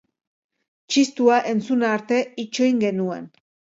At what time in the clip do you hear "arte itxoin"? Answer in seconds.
1.93-2.81